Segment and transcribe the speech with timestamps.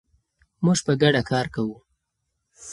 [0.63, 1.77] موږ په ګډه کار کوو.